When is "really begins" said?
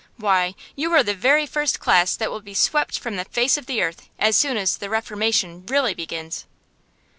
5.67-6.47